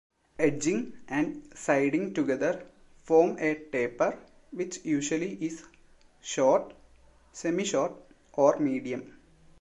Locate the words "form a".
3.03-3.53